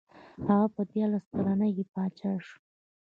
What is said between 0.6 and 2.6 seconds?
په دیارلس کلنۍ کې پاچا شو.